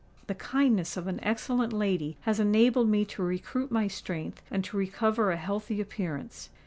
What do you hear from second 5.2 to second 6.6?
a healthy appearance.